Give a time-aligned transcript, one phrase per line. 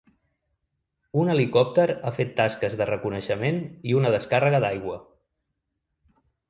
[1.23, 3.63] Un helicòpter ha fet tasques de reconeixement
[3.93, 5.01] i una descàrrega d’aigua.